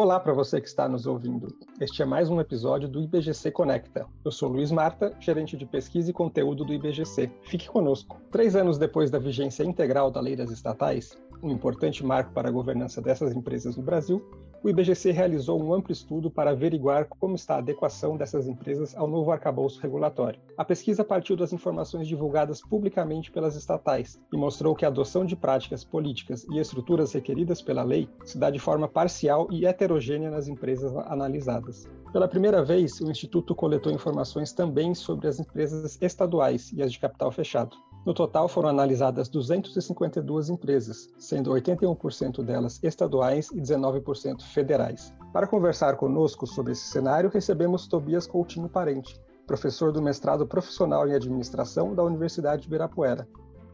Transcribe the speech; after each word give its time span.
Olá 0.00 0.20
para 0.20 0.32
você 0.32 0.60
que 0.60 0.68
está 0.68 0.88
nos 0.88 1.08
ouvindo. 1.08 1.48
Este 1.80 2.02
é 2.02 2.04
mais 2.04 2.30
um 2.30 2.40
episódio 2.40 2.88
do 2.88 3.02
IBGC 3.02 3.50
Conecta. 3.50 4.06
Eu 4.24 4.30
sou 4.30 4.48
Luiz 4.48 4.70
Marta, 4.70 5.12
gerente 5.18 5.56
de 5.56 5.66
pesquisa 5.66 6.08
e 6.08 6.12
conteúdo 6.12 6.64
do 6.64 6.72
IBGC. 6.72 7.28
Fique 7.42 7.68
conosco. 7.68 8.16
Três 8.30 8.54
anos 8.54 8.78
depois 8.78 9.10
da 9.10 9.18
vigência 9.18 9.64
integral 9.64 10.08
da 10.08 10.20
lei 10.20 10.36
das 10.36 10.52
estatais, 10.52 11.18
um 11.42 11.50
importante 11.50 12.06
marco 12.06 12.32
para 12.32 12.48
a 12.48 12.52
governança 12.52 13.02
dessas 13.02 13.34
empresas 13.34 13.76
no 13.76 13.82
Brasil, 13.82 14.24
o 14.62 14.68
IBGC 14.68 15.12
realizou 15.12 15.62
um 15.62 15.72
amplo 15.72 15.92
estudo 15.92 16.30
para 16.30 16.50
averiguar 16.50 17.06
como 17.06 17.34
está 17.34 17.56
a 17.56 17.58
adequação 17.58 18.16
dessas 18.16 18.48
empresas 18.48 18.96
ao 18.96 19.06
novo 19.06 19.30
arcabouço 19.30 19.80
regulatório. 19.80 20.40
A 20.56 20.64
pesquisa 20.64 21.04
partiu 21.04 21.36
das 21.36 21.52
informações 21.52 22.08
divulgadas 22.08 22.60
publicamente 22.60 23.30
pelas 23.30 23.56
estatais 23.56 24.20
e 24.32 24.36
mostrou 24.36 24.74
que 24.74 24.84
a 24.84 24.88
adoção 24.88 25.24
de 25.24 25.36
práticas 25.36 25.84
políticas 25.84 26.44
e 26.50 26.58
estruturas 26.58 27.12
requeridas 27.12 27.62
pela 27.62 27.82
lei 27.82 28.08
se 28.24 28.38
dá 28.38 28.50
de 28.50 28.58
forma 28.58 28.88
parcial 28.88 29.48
e 29.50 29.64
heterogênea 29.64 30.30
nas 30.30 30.48
empresas 30.48 30.94
analisadas. 31.06 31.86
Pela 32.12 32.26
primeira 32.26 32.64
vez, 32.64 33.00
o 33.00 33.10
Instituto 33.10 33.54
coletou 33.54 33.92
informações 33.92 34.52
também 34.52 34.94
sobre 34.94 35.28
as 35.28 35.38
empresas 35.38 35.98
estaduais 36.00 36.72
e 36.72 36.82
as 36.82 36.92
de 36.92 36.98
capital 36.98 37.30
fechado. 37.30 37.76
No 38.08 38.14
total, 38.14 38.48
foram 38.48 38.70
analisadas 38.70 39.28
252 39.28 40.48
empresas, 40.48 41.10
sendo 41.18 41.50
81% 41.50 42.42
delas 42.42 42.82
estaduais 42.82 43.50
e 43.50 43.60
19% 43.60 44.44
federais. 44.44 45.14
Para 45.30 45.46
conversar 45.46 45.94
conosco 45.98 46.46
sobre 46.46 46.72
esse 46.72 46.86
cenário, 46.86 47.28
recebemos 47.28 47.86
Tobias 47.86 48.26
Coutinho 48.26 48.66
Parente, 48.66 49.20
professor 49.46 49.92
do 49.92 50.00
mestrado 50.00 50.46
profissional 50.46 51.06
em 51.06 51.12
administração 51.12 51.94
da 51.94 52.02
Universidade 52.02 52.62
de 52.62 52.68
Ibirapuera. 52.68 53.28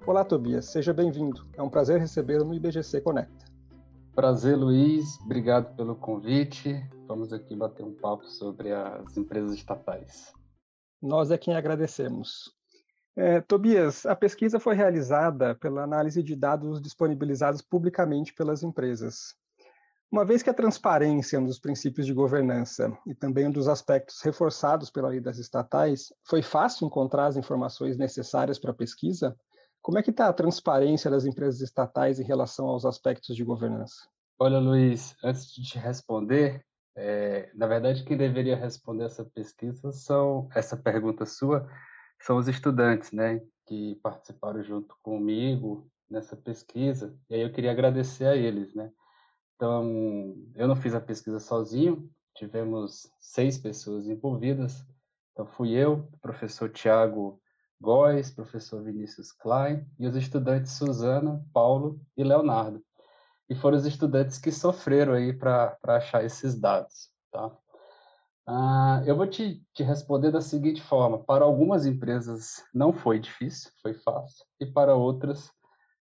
Olá, 0.05 0.25
Tobias, 0.25 0.65
seja 0.65 0.93
bem-vindo. 0.93 1.47
É 1.57 1.63
um 1.63 1.71
prazer 1.71 2.01
recebê-lo 2.01 2.45
no 2.45 2.55
IBGC 2.55 3.03
Conecta. 3.03 3.47
Prazer, 4.17 4.57
Luiz. 4.59 5.17
Obrigado 5.25 5.77
pelo 5.77 5.95
convite. 5.95 6.85
Vamos 7.07 7.33
aqui 7.33 7.55
bater 7.55 7.85
um 7.85 7.95
papo 7.95 8.27
sobre 8.27 8.73
as 8.73 9.17
empresas 9.17 9.55
estatais. 9.55 10.33
Nós 11.01 11.31
é 11.31 11.39
quem 11.39 11.55
agradecemos. 11.55 12.54
É, 13.17 13.41
Tobias, 13.41 14.05
a 14.07 14.17
pesquisa 14.17 14.59
foi 14.59 14.75
realizada 14.75 15.55
pela 15.55 15.83
análise 15.83 16.23
de 16.23 16.35
dados 16.35 16.81
disponibilizados 16.81 17.63
publicamente 17.63 18.35
pelas 18.35 18.63
empresas. 18.63 19.35
Uma 20.11 20.25
vez 20.25 20.43
que 20.43 20.51
a 20.51 20.55
transparência 20.55 21.37
é 21.37 21.41
um 21.41 21.47
dos 21.47 21.59
princípios 21.59 22.07
de 22.07 22.13
governança 22.13 22.97
e 23.07 23.15
também 23.15 23.49
um 23.49 23.51
dos 23.51 23.69
aspectos 23.69 24.21
reforçados 24.21 24.91
pela 24.91 25.09
lei 25.09 25.21
das 25.21 25.39
estatais, 25.39 26.13
foi 26.25 26.43
fácil 26.43 26.87
encontrar 26.87 27.27
as 27.27 27.37
informações 27.37 27.97
necessárias 27.97 28.59
para 28.59 28.71
a 28.71 28.75
pesquisa? 28.75 29.37
Como 29.83 29.99
é 29.99 30.03
que 30.03 30.11
está 30.11 30.29
a 30.29 30.33
transparência 30.33 31.11
das 31.11 31.25
empresas 31.25 31.61
estatais 31.61 32.19
em 32.19 32.25
relação 32.25 32.67
aos 32.67 32.85
aspectos 32.85 33.35
de 33.37 33.45
governança? 33.45 34.09
Olha, 34.39 34.59
Luiz, 34.59 35.17
antes 35.23 35.53
de 35.53 35.63
te 35.63 35.79
responder, 35.79 36.65
é, 36.97 37.51
na 37.55 37.67
verdade, 37.67 38.05
quem 38.05 38.17
deveria 38.17 38.57
responder 38.57 39.05
essa 39.05 39.25
pesquisa 39.25 39.93
são 39.93 40.49
essa 40.55 40.77
pergunta 40.77 41.27
sua 41.27 41.69
são 42.25 42.39
os 42.39 42.49
estudantes, 42.49 43.13
né, 43.13 43.43
que 43.67 43.97
participaram 43.97 44.63
junto 44.63 44.97
comigo 45.03 45.87
nessa 46.09 46.35
pesquisa. 46.35 47.15
E 47.29 47.35
aí 47.35 47.43
eu 47.43 47.53
queria 47.53 47.71
agradecer 47.71 48.25
a 48.25 48.35
eles, 48.35 48.75
né. 48.75 48.91
Então, 49.55 50.35
eu 50.55 50.67
não 50.67 50.75
fiz 50.75 50.95
a 50.95 51.01
pesquisa 51.01 51.39
sozinho, 51.39 52.11
tivemos 52.35 53.07
seis 53.21 53.59
pessoas 53.59 54.09
envolvidas. 54.09 54.87
Então, 55.33 55.47
fui 55.47 55.73
eu, 55.73 56.09
professor 56.23 56.71
Tiago 56.71 57.39
Góes, 57.79 58.31
professor 58.31 58.83
Vinícius 58.83 59.31
Klein 59.31 59.87
e 59.99 60.07
os 60.07 60.17
estudantes 60.17 60.73
Suzana, 60.73 61.45
Paulo 61.53 62.01
e 62.17 62.25
Leonardo. 62.25 62.83
E 63.51 63.55
foram 63.55 63.77
os 63.77 63.85
estudantes 63.85 64.39
que 64.39 64.51
sofreram 64.51 65.13
aí 65.13 65.35
para 65.35 65.77
achar 65.85 66.25
esses 66.25 66.59
dados, 66.59 67.11
tá? 67.31 67.55
Ah, 68.47 69.03
eu 69.07 69.17
vou 69.17 69.27
te, 69.27 69.65
te 69.73 69.83
responder 69.83 70.31
da 70.31 70.41
seguinte 70.41 70.83
forma: 70.83 71.19
para 71.23 71.45
algumas 71.45 71.87
empresas 71.87 72.63
não 72.75 72.93
foi 72.93 73.19
difícil, 73.19 73.71
foi 73.81 73.95
fácil, 73.95 74.45
e 74.61 74.67
para 74.67 74.95
outras 74.95 75.51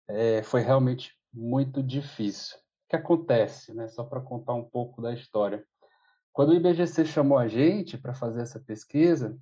é, 0.08 0.42
foi 0.42 0.62
realmente 0.62 1.14
muito 1.32 1.82
difícil. 1.82 2.56
O 2.56 2.90
que 2.90 2.96
acontece, 2.96 3.74
né? 3.74 3.88
Só 3.88 4.04
para 4.04 4.20
contar 4.20 4.54
um 4.54 4.64
pouco 4.64 5.02
da 5.02 5.12
história. 5.12 5.64
Quando 6.32 6.50
o 6.50 6.54
IBGC 6.54 7.04
chamou 7.04 7.38
a 7.38 7.46
gente 7.46 7.98
para 7.98 8.14
fazer 8.14 8.40
essa 8.40 8.58
pesquisa, 8.58 9.38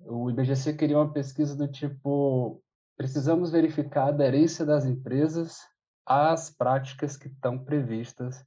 o 0.00 0.28
IBGC 0.30 0.74
queria 0.74 0.98
uma 0.98 1.12
pesquisa 1.12 1.54
do 1.54 1.68
tipo: 1.68 2.60
precisamos 2.96 3.52
verificar 3.52 4.06
a 4.06 4.08
aderência 4.08 4.66
das 4.66 4.84
empresas 4.84 5.60
às 6.04 6.50
práticas 6.50 7.16
que 7.16 7.28
estão 7.28 7.58
previstas 7.58 8.44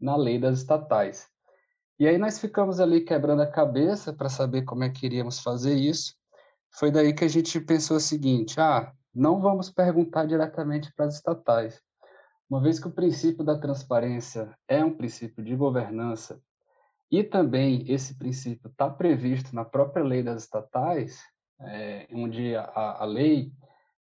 na 0.00 0.16
lei 0.16 0.40
das 0.40 0.58
estatais. 0.58 1.28
E 1.98 2.06
aí 2.06 2.16
nós 2.16 2.38
ficamos 2.38 2.78
ali 2.78 3.00
quebrando 3.00 3.42
a 3.42 3.50
cabeça 3.50 4.12
para 4.12 4.28
saber 4.28 4.62
como 4.62 4.84
é 4.84 4.88
que 4.88 5.04
iríamos 5.04 5.40
fazer 5.40 5.74
isso. 5.74 6.14
Foi 6.70 6.92
daí 6.92 7.12
que 7.12 7.24
a 7.24 7.28
gente 7.28 7.60
pensou 7.60 7.96
o 7.96 8.00
seguinte: 8.00 8.60
ah, 8.60 8.92
não 9.12 9.40
vamos 9.40 9.68
perguntar 9.68 10.26
diretamente 10.26 10.92
para 10.94 11.06
as 11.06 11.16
estatais. 11.16 11.82
Uma 12.48 12.60
vez 12.60 12.78
que 12.78 12.86
o 12.86 12.92
princípio 12.92 13.44
da 13.44 13.58
transparência 13.58 14.56
é 14.68 14.84
um 14.84 14.96
princípio 14.96 15.44
de 15.44 15.56
governança 15.56 16.40
e 17.10 17.24
também 17.24 17.90
esse 17.90 18.16
princípio 18.16 18.68
está 18.70 18.88
previsto 18.88 19.54
na 19.54 19.64
própria 19.64 20.04
lei 20.04 20.22
das 20.22 20.44
estatais, 20.44 21.20
é, 21.60 22.06
onde 22.12 22.54
a, 22.54 22.98
a 23.00 23.04
lei 23.04 23.52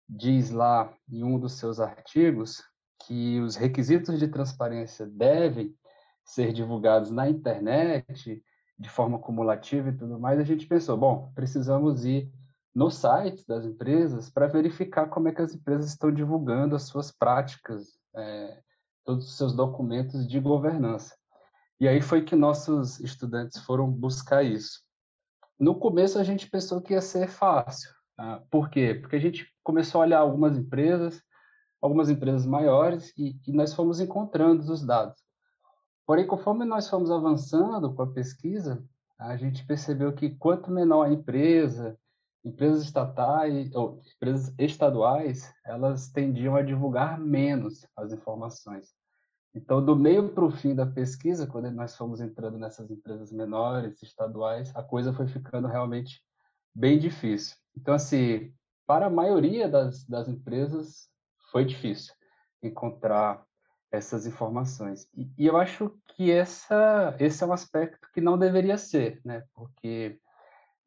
diz 0.08 0.50
lá 0.50 0.94
em 1.09 1.23
um 1.23 1.40
dos 1.40 1.53
seus 1.53 1.79
artigos 1.79 2.63
que 3.06 3.40
os 3.40 3.56
requisitos 3.56 4.19
de 4.19 4.28
transparência 4.28 5.06
devem 5.06 5.75
ser 6.31 6.53
divulgados 6.53 7.12
na 7.12 7.30
internet 7.30 8.42
de 8.80 8.90
forma 8.90 9.19
cumulativa 9.19 9.90
e 9.90 9.97
tudo 9.97 10.18
mais, 10.18 10.40
a 10.40 10.44
gente 10.44 10.66
pensou, 10.66 10.97
bom, 10.97 11.31
precisamos 11.36 12.06
ir 12.06 12.31
no 12.74 12.90
site 12.90 13.46
das 13.46 13.66
empresas 13.66 14.30
para 14.30 14.47
verificar 14.47 15.08
como 15.08 15.28
é 15.28 15.34
que 15.34 15.41
as 15.41 15.53
empresas 15.53 15.90
estão 15.90 16.12
divulgando 16.12 16.74
as 16.74 16.84
suas 16.84 17.12
práticas, 17.12 18.00
é, 18.16 18.62
todos 19.03 19.28
os 19.28 19.38
seus 19.38 19.53
documentos 19.53 20.25
de 20.25 20.40
governança. 20.40 21.16
E 21.80 21.88
aí 21.88 22.02
foi 22.02 22.24
que 22.24 22.36
nossos 22.36 23.00
estudantes 23.02 23.59
foram 23.59 23.91
buscar 23.91 24.41
isso. 24.41 24.81
No 25.59 25.75
começo 25.75 26.18
a 26.18 26.24
gente 26.24 26.50
pensou 26.50 26.81
que 26.81 26.94
ia 26.94 27.02
ser 27.02 27.28
fácil. 27.28 27.91
Tá? 28.16 28.41
Por 28.50 28.70
quê? 28.70 28.96
Porque 28.96 29.18
a 29.18 29.22
gente 29.22 29.47
começou 29.64 30.02
a 30.02 30.06
olhar 30.06 30.20
algumas 30.20 30.58
empresas, 30.58 31.22
algumas 31.81 32.09
empresas 32.09 32.46
maiores, 32.46 33.12
e, 33.18 33.36
e 33.46 33.52
nós 33.52 33.74
fomos 33.74 34.00
encontrando 34.00 34.72
os 34.72 34.86
dados. 34.86 35.21
Porém, 36.06 36.28
conforme 36.28 36.66
nós 36.66 36.89
fomos 36.89 37.12
avançando 37.12 37.94
com 37.94 38.01
a 38.01 38.12
pesquisa, 38.12 38.84
a 39.17 39.38
gente 39.38 39.66
percebeu 39.66 40.13
que 40.13 40.31
quanto 40.31 40.72
menor 40.72 41.06
a 41.06 41.13
empresa, 41.13 41.97
empresas 42.44 42.84
estatais 42.84 43.73
ou 43.75 44.01
empresas 44.16 44.53
estaduais, 44.57 45.53
elas 45.63 46.09
tendiam 46.09 46.56
a 46.56 46.63
divulgar 46.63 47.19
menos 47.19 47.85
as 47.95 48.11
informações. 48.11 48.90
Então, 49.53 49.84
do 49.84 49.95
meio 49.95 50.29
para 50.29 50.45
o 50.45 50.51
fim 50.51 50.73
da 50.73 50.85
pesquisa, 50.85 51.45
quando 51.45 51.69
nós 51.72 51.95
fomos 51.95 52.22
entrando 52.22 52.57
nessas 52.57 52.90
empresas 52.90 53.31
menores, 53.31 54.01
estaduais, 54.01 54.73
a 54.75 54.81
coisa 54.81 55.13
foi 55.13 55.28
ficando 55.28 55.67
realmente 55.67 56.22
bem 56.73 56.97
difícil. 56.97 57.56
Então, 57.78 57.94
assim, 57.94 58.53
para 58.88 59.07
a 59.07 59.09
maioria 59.09 59.67
das, 59.67 60.06
das 60.06 60.28
empresas, 60.28 61.09
foi 61.51 61.66
difícil 61.66 62.13
encontrar 62.63 63.45
essas 63.91 64.25
informações. 64.25 65.07
E, 65.16 65.29
e, 65.38 65.46
eu 65.46 65.57
acho 65.57 65.94
que 66.07 66.31
essa, 66.31 67.16
esse 67.19 67.44
é 67.44 67.47
um 67.47 67.53
aspecto 67.53 68.07
que 68.13 68.22
não 68.22 68.38
deveria 68.38 68.78
ser, 68.78 69.19
né? 69.25 69.44
Porque 69.53 70.18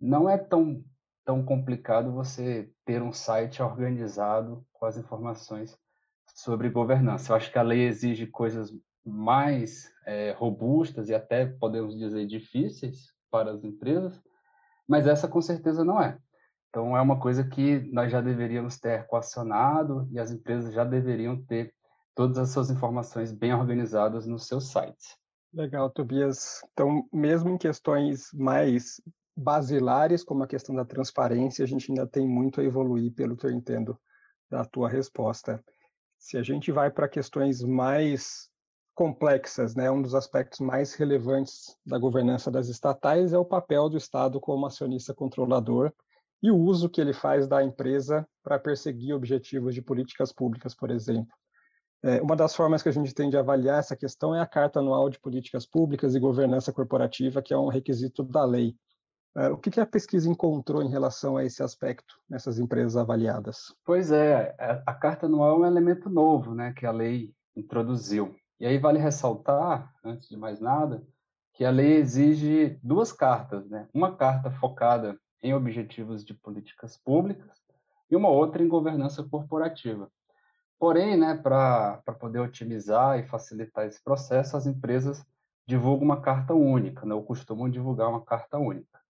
não 0.00 0.28
é 0.28 0.38
tão, 0.38 0.82
tão 1.24 1.44
complicado 1.44 2.12
você 2.12 2.70
ter 2.84 3.02
um 3.02 3.12
site 3.12 3.62
organizado 3.62 4.64
com 4.72 4.86
as 4.86 4.96
informações 4.96 5.78
sobre 6.34 6.70
governança. 6.70 7.32
Eu 7.32 7.36
acho 7.36 7.52
que 7.52 7.58
a 7.58 7.62
lei 7.62 7.86
exige 7.86 8.26
coisas 8.26 8.72
mais 9.04 9.92
é, 10.06 10.32
robustas 10.32 11.08
e 11.10 11.14
até, 11.14 11.46
podemos 11.46 11.96
dizer, 11.96 12.26
difíceis 12.26 13.12
para 13.30 13.50
as 13.52 13.62
empresas, 13.64 14.20
mas 14.88 15.06
essa 15.06 15.28
com 15.28 15.42
certeza 15.42 15.84
não 15.84 16.00
é. 16.00 16.18
Então, 16.68 16.96
é 16.96 17.00
uma 17.00 17.20
coisa 17.20 17.44
que 17.44 17.80
nós 17.92 18.10
já 18.10 18.20
deveríamos 18.20 18.80
ter 18.80 19.00
equacionado 19.00 20.08
e 20.10 20.18
as 20.18 20.32
empresas 20.32 20.72
já 20.74 20.84
deveriam 20.84 21.40
ter 21.44 21.72
todas 22.14 22.38
as 22.38 22.50
suas 22.50 22.70
informações 22.70 23.32
bem 23.32 23.52
organizadas 23.54 24.26
no 24.26 24.38
seu 24.38 24.60
site. 24.60 25.16
Legal, 25.52 25.90
Tobias. 25.90 26.60
Então, 26.72 27.06
mesmo 27.12 27.50
em 27.50 27.58
questões 27.58 28.28
mais 28.32 29.00
basilares, 29.36 30.24
como 30.24 30.42
a 30.42 30.48
questão 30.48 30.74
da 30.74 30.84
transparência, 30.84 31.64
a 31.64 31.66
gente 31.66 31.90
ainda 31.90 32.06
tem 32.06 32.26
muito 32.26 32.60
a 32.60 32.64
evoluir, 32.64 33.12
pelo 33.12 33.36
que 33.36 33.46
eu 33.46 33.50
entendo 33.50 33.98
da 34.50 34.64
tua 34.64 34.88
resposta. 34.88 35.62
Se 36.18 36.36
a 36.36 36.42
gente 36.42 36.70
vai 36.70 36.90
para 36.90 37.08
questões 37.08 37.62
mais 37.62 38.48
complexas, 38.94 39.74
né, 39.74 39.90
um 39.90 40.00
dos 40.00 40.14
aspectos 40.14 40.60
mais 40.60 40.94
relevantes 40.94 41.76
da 41.84 41.98
governança 41.98 42.50
das 42.50 42.68
estatais 42.68 43.32
é 43.32 43.38
o 43.38 43.44
papel 43.44 43.88
do 43.88 43.96
Estado 43.96 44.40
como 44.40 44.66
acionista 44.66 45.12
controlador 45.12 45.92
e 46.40 46.50
o 46.50 46.56
uso 46.56 46.88
que 46.88 47.00
ele 47.00 47.12
faz 47.12 47.48
da 47.48 47.64
empresa 47.64 48.26
para 48.42 48.58
perseguir 48.58 49.14
objetivos 49.14 49.74
de 49.74 49.82
políticas 49.82 50.32
públicas, 50.32 50.74
por 50.74 50.90
exemplo. 50.90 51.34
É, 52.04 52.20
uma 52.20 52.36
das 52.36 52.54
formas 52.54 52.82
que 52.82 52.88
a 52.90 52.92
gente 52.92 53.14
tem 53.14 53.30
de 53.30 53.36
avaliar 53.38 53.78
essa 53.78 53.96
questão 53.96 54.34
é 54.34 54.40
a 54.40 54.46
Carta 54.46 54.78
Anual 54.78 55.08
de 55.08 55.18
Políticas 55.18 55.64
Públicas 55.64 56.14
e 56.14 56.20
Governança 56.20 56.70
Corporativa, 56.70 57.40
que 57.40 57.54
é 57.54 57.56
um 57.56 57.68
requisito 57.68 58.22
da 58.22 58.44
lei. 58.44 58.76
É, 59.34 59.48
o 59.48 59.56
que 59.56 59.80
a 59.80 59.86
pesquisa 59.86 60.28
encontrou 60.28 60.82
em 60.82 60.90
relação 60.90 61.38
a 61.38 61.44
esse 61.46 61.62
aspecto 61.62 62.20
nessas 62.28 62.58
empresas 62.58 62.94
avaliadas? 62.94 63.74
Pois 63.86 64.12
é, 64.12 64.54
a 64.86 64.92
Carta 64.92 65.24
Anual 65.24 65.56
é 65.56 65.58
um 65.60 65.66
elemento 65.66 66.10
novo 66.10 66.54
né, 66.54 66.74
que 66.76 66.84
a 66.84 66.92
lei 66.92 67.32
introduziu. 67.56 68.36
E 68.60 68.66
aí 68.66 68.76
vale 68.76 68.98
ressaltar, 68.98 69.90
antes 70.04 70.28
de 70.28 70.36
mais 70.36 70.60
nada, 70.60 71.02
que 71.54 71.64
a 71.64 71.70
lei 71.70 71.94
exige 71.96 72.78
duas 72.82 73.12
cartas, 73.12 73.66
né? 73.70 73.88
Uma 73.94 74.14
carta 74.14 74.50
focada 74.50 75.18
em 75.42 75.54
objetivos 75.54 76.22
de 76.22 76.34
políticas 76.34 76.98
públicas 76.98 77.62
e 78.10 78.16
uma 78.16 78.28
outra 78.28 78.62
em 78.62 78.68
governança 78.68 79.22
corporativa. 79.22 80.10
Porém, 80.84 81.16
né, 81.16 81.34
para 81.34 81.96
poder 82.20 82.40
otimizar 82.40 83.18
e 83.18 83.22
facilitar 83.22 83.86
esse 83.86 84.04
processo, 84.04 84.54
as 84.54 84.66
empresas 84.66 85.24
divulgam 85.66 86.04
uma 86.04 86.20
carta 86.20 86.52
única, 86.52 87.06
né, 87.06 87.14
ou 87.14 87.24
costumam 87.24 87.70
divulgar 87.70 88.10
uma 88.10 88.22
carta 88.22 88.58
única. 88.58 89.00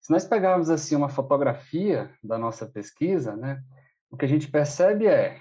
Se 0.00 0.10
nós 0.10 0.24
pegarmos 0.24 0.70
assim 0.70 0.96
uma 0.96 1.10
fotografia 1.10 2.10
da 2.22 2.38
nossa 2.38 2.64
pesquisa, 2.64 3.36
né, 3.36 3.62
o 4.10 4.16
que 4.16 4.24
a 4.24 4.28
gente 4.28 4.50
percebe 4.50 5.06
é 5.06 5.36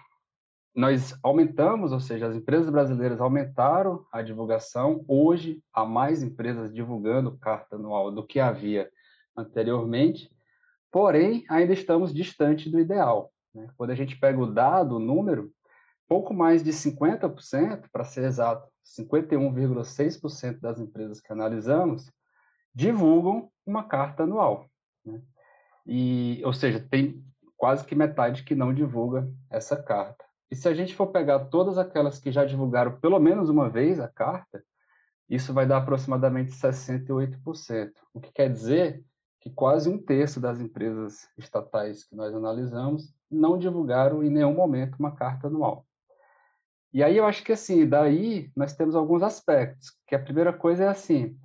nós 0.75 1.17
aumentamos, 1.23 1.93
ou 1.93 1.99
seja, 2.01 2.27
as 2.27 2.35
empresas 2.35 2.69
brasileiras 2.69 3.21
aumentaram 3.21 4.05
a 4.11 4.21
divulgação. 4.21 5.05
Hoje, 5.07 5.63
há 5.71 5.85
mais 5.85 6.21
empresas 6.21 6.73
divulgando 6.73 7.37
carta 7.37 7.77
anual 7.77 8.11
do 8.11 8.27
que 8.27 8.37
havia 8.37 8.91
anteriormente, 9.33 10.29
porém, 10.91 11.45
ainda 11.49 11.71
estamos 11.71 12.13
distante 12.13 12.69
do 12.69 12.81
ideal. 12.81 13.32
Né? 13.53 13.67
Quando 13.77 13.91
a 13.91 13.95
gente 13.95 14.17
pega 14.17 14.39
o 14.39 14.51
dado, 14.51 14.95
o 14.95 14.99
número, 14.99 15.51
pouco 16.07 16.33
mais 16.33 16.63
de 16.63 16.71
50%, 16.71 17.89
para 17.91 18.03
ser 18.03 18.25
exato, 18.25 18.67
51,6% 18.85 20.59
das 20.59 20.79
empresas 20.79 21.21
que 21.21 21.31
analisamos 21.31 22.11
divulgam 22.73 23.49
uma 23.65 23.83
carta 23.83 24.23
anual. 24.23 24.67
Né? 25.05 25.21
E, 25.85 26.41
ou 26.43 26.53
seja, 26.53 26.79
tem 26.79 27.23
quase 27.55 27.85
que 27.85 27.95
metade 27.95 28.43
que 28.43 28.55
não 28.55 28.73
divulga 28.73 29.29
essa 29.49 29.81
carta. 29.81 30.25
E 30.51 30.55
se 30.55 30.67
a 30.67 30.73
gente 30.73 30.95
for 30.95 31.07
pegar 31.07 31.45
todas 31.45 31.77
aquelas 31.77 32.19
que 32.19 32.31
já 32.31 32.45
divulgaram 32.45 32.99
pelo 32.99 33.19
menos 33.19 33.49
uma 33.49 33.69
vez 33.69 33.99
a 33.99 34.07
carta, 34.07 34.63
isso 35.29 35.53
vai 35.53 35.65
dar 35.65 35.77
aproximadamente 35.77 36.51
68%. 36.51 37.91
O 38.13 38.19
que 38.19 38.31
quer 38.31 38.51
dizer 38.51 39.03
que 39.43 39.49
quase 39.49 39.89
um 39.89 39.97
terço 39.97 40.39
das 40.39 40.61
empresas 40.61 41.27
estatais 41.37 42.05
que 42.05 42.15
nós 42.15 42.33
analisamos 42.33 43.13
não 43.29 43.57
divulgaram 43.57 44.23
em 44.23 44.29
nenhum 44.29 44.53
momento 44.53 44.95
uma 44.97 45.13
carta 45.13 45.47
anual. 45.47 45.85
E 46.93 47.03
aí 47.03 47.17
eu 47.17 47.25
acho 47.25 47.43
que 47.43 47.51
assim, 47.51 47.85
daí 47.85 48.49
nós 48.55 48.73
temos 48.73 48.95
alguns 48.95 49.21
aspectos, 49.21 49.91
que 50.07 50.15
a 50.15 50.19
primeira 50.19 50.53
coisa 50.53 50.85
é 50.85 50.87
assim, 50.87 51.37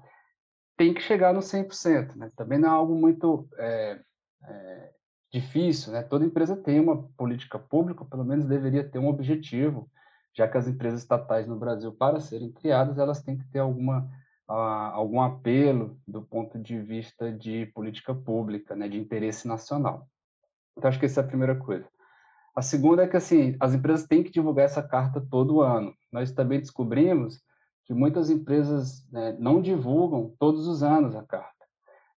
tem 0.76 0.94
que 0.94 1.00
chegar 1.00 1.34
no 1.34 1.40
100%, 1.40 2.14
né? 2.14 2.30
Também 2.36 2.56
não 2.56 2.68
é 2.68 2.70
algo 2.70 2.94
muito 2.94 3.48
é, 3.56 3.98
é, 4.44 4.90
difícil, 5.32 5.92
né? 5.92 6.04
Toda 6.04 6.24
empresa 6.24 6.54
tem 6.54 6.78
uma 6.78 7.02
política 7.16 7.58
pública, 7.58 8.04
pelo 8.04 8.24
menos 8.24 8.46
deveria 8.46 8.88
ter 8.88 9.00
um 9.00 9.08
objetivo, 9.08 9.90
já 10.32 10.46
que 10.46 10.56
as 10.56 10.68
empresas 10.68 11.00
estatais 11.00 11.48
no 11.48 11.58
Brasil, 11.58 11.90
para 11.92 12.20
serem 12.20 12.52
criadas, 12.52 12.96
elas 12.96 13.22
têm 13.22 13.36
que 13.36 13.48
ter 13.48 13.58
alguma 13.58 14.08
algum 14.48 15.20
apelo 15.20 15.98
do 16.06 16.22
ponto 16.22 16.58
de 16.58 16.80
vista 16.80 17.30
de 17.30 17.66
política 17.66 18.14
pública, 18.14 18.74
né, 18.74 18.88
de 18.88 18.98
interesse 18.98 19.46
nacional. 19.46 20.08
Então, 20.76 20.88
acho 20.88 20.98
que 20.98 21.06
essa 21.06 21.20
é 21.20 21.24
a 21.24 21.26
primeira 21.26 21.54
coisa. 21.54 21.86
A 22.56 22.62
segunda 22.62 23.02
é 23.02 23.06
que, 23.06 23.16
assim, 23.16 23.56
as 23.60 23.74
empresas 23.74 24.06
têm 24.06 24.22
que 24.22 24.30
divulgar 24.30 24.64
essa 24.64 24.82
carta 24.82 25.20
todo 25.20 25.60
ano. 25.60 25.94
Nós 26.10 26.32
também 26.32 26.58
descobrimos 26.58 27.40
que 27.84 27.92
muitas 27.92 28.30
empresas 28.30 29.06
né, 29.10 29.36
não 29.38 29.60
divulgam 29.60 30.34
todos 30.38 30.66
os 30.66 30.82
anos 30.82 31.14
a 31.14 31.22
carta. 31.22 31.64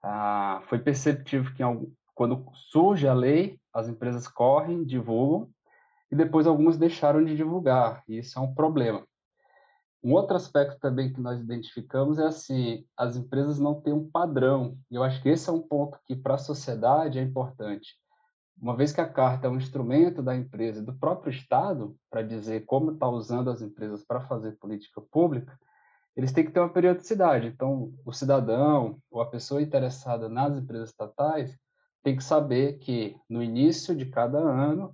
Ah, 0.02 0.62
foi 0.68 0.80
perceptível 0.80 1.54
que 1.54 1.62
algum, 1.62 1.92
quando 2.16 2.46
surge 2.72 3.08
a 3.08 3.14
lei, 3.14 3.60
as 3.74 3.88
empresas 3.88 4.28
correm, 4.28 4.84
divulgam, 4.84 5.50
e 6.12 6.16
depois 6.16 6.46
algumas 6.46 6.78
deixaram 6.78 7.24
de 7.24 7.36
divulgar, 7.36 8.04
e 8.08 8.18
isso 8.20 8.38
é 8.38 8.42
um 8.42 8.54
problema. 8.54 9.06
Um 10.04 10.14
outro 10.14 10.36
aspecto 10.36 10.80
também 10.80 11.14
que 11.14 11.22
nós 11.22 11.40
identificamos 11.40 12.18
é 12.18 12.26
assim, 12.26 12.86
as 12.98 13.16
empresas 13.16 13.60
não 13.60 13.80
têm 13.80 13.94
um 13.94 14.10
padrão. 14.10 14.78
E 14.90 14.96
eu 14.96 15.04
acho 15.04 15.22
que 15.22 15.30
esse 15.30 15.48
é 15.50 15.54
um 15.54 15.62
ponto 15.62 16.00
que 16.06 16.16
para 16.16 16.36
a 16.36 16.40
sociedade 16.40 17.20
é 17.20 17.22
importante. 17.22 17.96
Uma 18.60 18.76
vez 18.76 18.92
que 18.92 19.02
a 19.02 19.08
carta 19.08 19.48
é 19.48 19.50
um 19.50 19.58
instrumento 19.58 20.22
da 20.22 20.36
empresa 20.36 20.82
e 20.82 20.86
do 20.86 20.94
próprio 20.94 21.32
Estado 21.32 21.96
para 22.10 22.24
dizer 22.24 22.66
como 22.66 22.92
está 22.92 23.08
usando 23.08 23.50
as 23.50 23.62
empresas 23.62 24.04
para 24.04 24.22
fazer 24.22 24.54
política 24.54 25.02
pública, 25.02 25.58
eles 26.16 26.32
têm 26.32 26.46
que 26.46 26.52
ter 26.52 26.60
uma 26.60 26.70
periodicidade. 26.70 27.48
Então, 27.48 27.94
o 28.06 28.12
cidadão 28.12 28.98
ou 29.10 29.22
a 29.22 29.30
pessoa 29.30 29.62
interessada 29.62 30.28
nas 30.28 30.58
empresas 30.58 30.90
estatais 30.90 31.58
tem 32.04 32.16
que 32.16 32.24
saber 32.24 32.80
que 32.80 33.16
no 33.30 33.42
início 33.42 33.96
de 33.96 34.06
cada 34.06 34.40
ano 34.40 34.94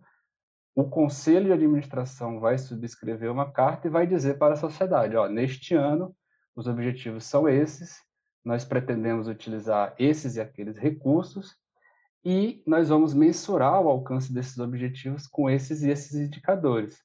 o 0.77 0.87
conselho 0.87 1.47
de 1.47 1.53
administração 1.53 2.39
vai 2.39 2.55
subscrever 2.55 3.31
uma 3.31 3.51
carta 3.51 3.87
e 3.87 3.89
vai 3.89 4.05
dizer 4.05 4.37
para 4.37 4.53
a 4.53 4.57
sociedade, 4.57 5.15
ó, 5.15 5.27
neste 5.27 5.73
ano 5.73 6.15
os 6.55 6.67
objetivos 6.67 7.25
são 7.25 7.49
esses, 7.49 7.99
nós 8.45 8.63
pretendemos 8.63 9.27
utilizar 9.27 9.95
esses 9.97 10.35
e 10.35 10.39
aqueles 10.39 10.77
recursos 10.77 11.55
e 12.23 12.61
nós 12.67 12.89
vamos 12.89 13.15
mensurar 13.15 13.81
o 13.81 13.89
alcance 13.89 14.31
desses 14.31 14.59
objetivos 14.59 15.25
com 15.25 15.49
esses 15.49 15.81
e 15.81 15.89
esses 15.89 16.13
indicadores. 16.13 17.01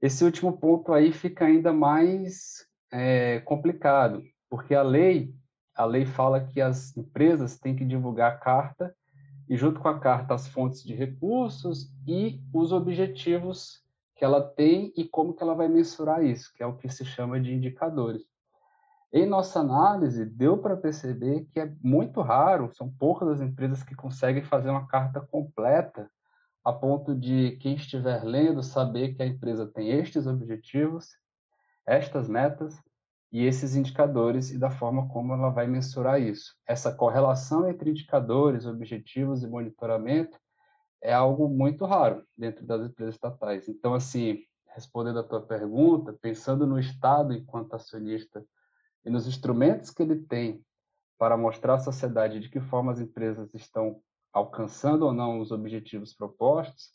Esse 0.00 0.24
último 0.24 0.56
ponto 0.56 0.92
aí 0.92 1.12
fica 1.12 1.46
ainda 1.46 1.72
mais 1.72 2.64
é, 2.92 3.40
complicado, 3.40 4.22
porque 4.48 4.72
a 4.72 4.82
lei 4.82 5.34
a 5.74 5.84
lei 5.84 6.04
fala 6.04 6.44
que 6.44 6.60
as 6.60 6.96
empresas 6.96 7.58
têm 7.58 7.74
que 7.74 7.84
divulgar 7.84 8.32
a 8.32 8.36
carta 8.36 8.94
e 9.50 9.56
junto 9.56 9.80
com 9.80 9.88
a 9.88 9.98
carta 9.98 10.32
as 10.32 10.46
fontes 10.46 10.84
de 10.84 10.94
recursos 10.94 11.92
e 12.06 12.40
os 12.54 12.70
objetivos 12.70 13.84
que 14.14 14.24
ela 14.24 14.40
tem 14.40 14.92
e 14.96 15.04
como 15.04 15.34
que 15.34 15.42
ela 15.42 15.56
vai 15.56 15.66
mensurar 15.66 16.24
isso, 16.24 16.54
que 16.54 16.62
é 16.62 16.66
o 16.66 16.76
que 16.76 16.88
se 16.88 17.04
chama 17.04 17.40
de 17.40 17.52
indicadores. 17.52 18.22
Em 19.12 19.26
nossa 19.26 19.58
análise, 19.58 20.24
deu 20.24 20.56
para 20.56 20.76
perceber 20.76 21.48
que 21.52 21.58
é 21.58 21.74
muito 21.82 22.20
raro, 22.20 22.70
são 22.74 22.88
poucas 22.88 23.28
as 23.28 23.40
empresas 23.40 23.82
que 23.82 23.96
conseguem 23.96 24.44
fazer 24.44 24.70
uma 24.70 24.86
carta 24.86 25.20
completa 25.20 26.08
a 26.64 26.72
ponto 26.72 27.12
de 27.12 27.56
quem 27.56 27.74
estiver 27.74 28.22
lendo 28.22 28.62
saber 28.62 29.14
que 29.14 29.22
a 29.22 29.26
empresa 29.26 29.66
tem 29.66 29.88
estes 29.88 30.28
objetivos, 30.28 31.08
estas 31.84 32.28
metas 32.28 32.80
e 33.32 33.44
esses 33.44 33.76
indicadores 33.76 34.50
e 34.50 34.58
da 34.58 34.70
forma 34.70 35.08
como 35.08 35.32
ela 35.32 35.50
vai 35.50 35.66
mensurar 35.66 36.20
isso. 36.20 36.54
Essa 36.66 36.92
correlação 36.92 37.68
entre 37.68 37.90
indicadores, 37.90 38.66
objetivos 38.66 39.42
e 39.42 39.46
monitoramento 39.46 40.38
é 41.02 41.12
algo 41.12 41.48
muito 41.48 41.84
raro 41.84 42.24
dentro 42.36 42.66
das 42.66 42.82
empresas 42.82 43.14
estatais. 43.14 43.68
Então, 43.68 43.94
assim, 43.94 44.40
respondendo 44.74 45.20
a 45.20 45.24
tua 45.24 45.40
pergunta, 45.40 46.16
pensando 46.20 46.66
no 46.66 46.78
Estado 46.78 47.32
enquanto 47.32 47.74
acionista 47.74 48.44
e 49.04 49.10
nos 49.10 49.26
instrumentos 49.26 49.90
que 49.90 50.02
ele 50.02 50.16
tem 50.16 50.64
para 51.16 51.36
mostrar 51.36 51.74
à 51.74 51.78
sociedade 51.78 52.40
de 52.40 52.48
que 52.48 52.60
forma 52.60 52.92
as 52.92 53.00
empresas 53.00 53.54
estão 53.54 54.00
alcançando 54.32 55.04
ou 55.04 55.12
não 55.12 55.40
os 55.40 55.52
objetivos 55.52 56.14
propostos, 56.14 56.90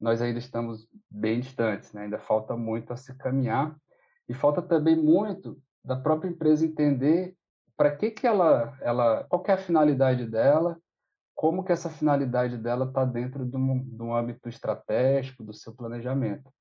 nós 0.00 0.22
ainda 0.22 0.38
estamos 0.38 0.88
bem 1.10 1.40
distantes, 1.40 1.92
né? 1.92 2.02
ainda 2.02 2.18
falta 2.18 2.56
muito 2.56 2.92
a 2.92 2.96
se 2.96 3.14
caminhar 3.16 3.76
e 4.28 4.34
falta 4.34 4.60
também 4.60 4.96
muito 4.96 5.58
da 5.84 5.96
própria 5.96 6.28
empresa 6.28 6.64
entender 6.64 7.34
para 7.76 7.94
que 7.94 8.10
que 8.10 8.26
ela, 8.26 8.76
ela, 8.80 9.24
qual 9.24 9.42
é 9.46 9.52
a 9.52 9.58
finalidade 9.58 10.26
dela, 10.26 10.76
como 11.34 11.62
que 11.62 11.70
essa 11.70 11.88
finalidade 11.88 12.58
dela 12.58 12.86
está 12.86 13.04
dentro 13.04 13.46
de 13.46 13.56
um, 13.56 13.78
de 13.78 14.02
um 14.02 14.14
âmbito 14.14 14.48
estratégico 14.48 15.44
do 15.44 15.54
seu 15.54 15.72
planejamento. 15.72 16.52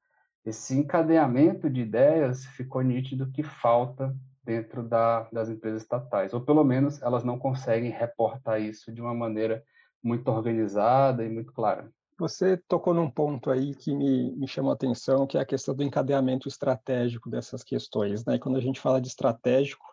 Esse 0.45 0.77
encadeamento 0.77 1.69
de 1.69 1.81
ideias 1.81 2.45
ficou 2.45 2.81
nítido 2.83 3.31
que 3.31 3.41
falta 3.41 4.15
dentro 4.43 4.83
da, 4.83 5.27
das 5.33 5.49
empresas 5.49 5.81
estatais, 5.81 6.33
ou 6.33 6.39
pelo 6.39 6.63
menos 6.63 7.01
elas 7.01 7.23
não 7.23 7.37
conseguem 7.37 7.89
reportar 7.89 8.61
isso 8.61 8.93
de 8.93 9.01
uma 9.01 9.13
maneira 9.13 9.63
muito 10.01 10.29
organizada 10.29 11.25
e 11.25 11.29
muito 11.29 11.51
clara. 11.51 11.91
Você 12.19 12.57
tocou 12.67 12.95
num 12.95 13.09
ponto 13.09 13.51
aí 13.51 13.75
que 13.75 13.93
me, 13.93 14.31
me 14.31 14.47
chamou 14.47 14.71
a 14.71 14.73
atenção, 14.73 15.27
que 15.27 15.37
é 15.37 15.41
a 15.41 15.45
questão 15.45 15.75
do 15.75 15.83
encadeamento 15.83 16.47
estratégico 16.47 17.29
dessas 17.29 17.63
questões. 17.63 18.25
Né? 18.25 18.35
E 18.35 18.39
quando 18.39 18.57
a 18.57 18.61
gente 18.61 18.79
fala 18.79 18.99
de 18.99 19.07
estratégico, 19.07 19.85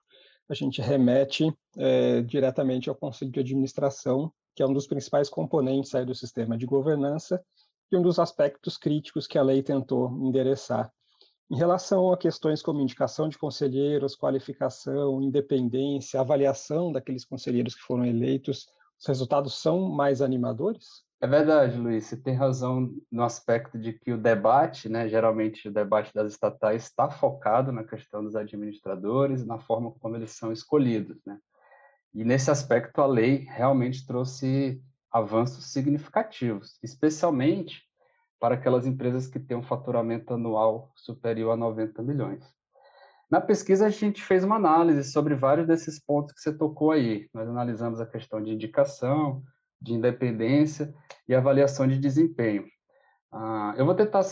a 0.48 0.54
gente 0.54 0.80
remete 0.80 1.52
é, 1.76 2.22
diretamente 2.22 2.88
ao 2.88 2.94
Conselho 2.94 3.30
de 3.30 3.40
Administração, 3.40 4.32
que 4.54 4.62
é 4.62 4.66
um 4.66 4.72
dos 4.72 4.86
principais 4.86 5.28
componentes 5.28 5.94
aí 5.94 6.06
do 6.06 6.14
sistema 6.14 6.56
de 6.56 6.64
governança 6.64 7.44
e 7.92 7.96
um 7.96 8.02
dos 8.02 8.18
aspectos 8.18 8.78
críticos 8.78 9.26
que 9.26 9.36
a 9.36 9.42
lei 9.42 9.62
tentou 9.62 10.10
endereçar. 10.22 10.90
Em 11.50 11.56
relação 11.56 12.10
a 12.10 12.16
questões 12.16 12.62
como 12.62 12.80
indicação 12.80 13.28
de 13.28 13.36
conselheiros, 13.36 14.16
qualificação, 14.16 15.20
independência, 15.20 16.20
avaliação 16.20 16.90
daqueles 16.90 17.24
conselheiros 17.24 17.74
que 17.74 17.82
foram 17.82 18.06
eleitos, 18.06 18.66
os 18.98 19.06
resultados 19.06 19.60
são 19.60 19.90
mais 19.90 20.22
animadores? 20.22 21.03
É 21.20 21.26
verdade, 21.26 21.78
Luiz, 21.78 22.04
você 22.04 22.16
tem 22.16 22.34
razão 22.34 22.92
no 23.10 23.22
aspecto 23.22 23.78
de 23.78 23.94
que 23.94 24.12
o 24.12 24.18
debate, 24.18 24.88
né, 24.88 25.08
geralmente 25.08 25.68
o 25.68 25.72
debate 25.72 26.12
das 26.12 26.32
estatais 26.32 26.84
está 26.84 27.08
focado 27.08 27.72
na 27.72 27.82
questão 27.82 28.22
dos 28.22 28.36
administradores, 28.36 29.46
na 29.46 29.58
forma 29.58 29.92
como 29.92 30.16
eles 30.16 30.32
são 30.32 30.52
escolhidos, 30.52 31.24
né? 31.24 31.38
E 32.12 32.24
nesse 32.24 32.50
aspecto 32.50 33.00
a 33.00 33.06
lei 33.06 33.46
realmente 33.48 34.06
trouxe 34.06 34.82
avanços 35.10 35.72
significativos, 35.72 36.78
especialmente 36.82 37.82
para 38.38 38.56
aquelas 38.56 38.86
empresas 38.86 39.26
que 39.26 39.40
têm 39.40 39.56
um 39.56 39.62
faturamento 39.62 40.34
anual 40.34 40.92
superior 40.94 41.52
a 41.52 41.56
90 41.56 42.02
milhões. 42.02 42.44
Na 43.30 43.40
pesquisa, 43.40 43.86
a 43.86 43.90
gente 43.90 44.22
fez 44.22 44.44
uma 44.44 44.56
análise 44.56 45.10
sobre 45.10 45.34
vários 45.34 45.66
desses 45.66 45.98
pontos 45.98 46.34
que 46.34 46.40
você 46.40 46.52
tocou 46.52 46.90
aí. 46.90 47.28
Nós 47.32 47.48
analisamos 47.48 48.00
a 48.00 48.06
questão 48.06 48.42
de 48.42 48.52
indicação, 48.52 49.42
de 49.84 49.92
independência 49.92 50.92
e 51.28 51.34
avaliação 51.34 51.86
de 51.86 51.98
desempenho. 51.98 52.64
Ah, 53.30 53.74
eu 53.76 53.84
vou 53.84 53.94
tentar 53.94 54.22